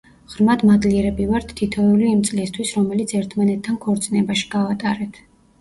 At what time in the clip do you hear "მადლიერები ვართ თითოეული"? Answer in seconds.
0.69-2.07